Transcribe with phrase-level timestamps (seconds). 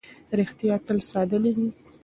[0.37, 1.69] ریښتیا تل ساده نه وي.